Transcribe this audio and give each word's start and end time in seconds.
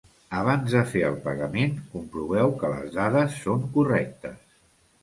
Abans 0.37 0.71
de 0.75 0.79
fer 0.93 1.03
el 1.09 1.17
pagament 1.27 1.75
comproveu 1.93 2.57
que 2.65 2.73
les 2.75 2.91
dades 2.99 3.39
són 3.45 3.71
correctes. 3.79 4.61